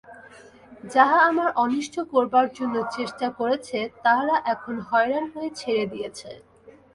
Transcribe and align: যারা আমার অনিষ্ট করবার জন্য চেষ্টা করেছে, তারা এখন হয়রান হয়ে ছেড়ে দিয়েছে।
যারা 0.93 1.17
আমার 1.29 1.49
অনিষ্ট 1.63 1.95
করবার 2.13 2.47
জন্য 2.57 2.75
চেষ্টা 2.97 3.27
করেছে, 3.39 3.79
তারা 4.05 4.35
এখন 4.53 4.75
হয়রান 4.89 5.25
হয়ে 5.33 5.49
ছেড়ে 5.59 5.85
দিয়েছে। 5.93 6.29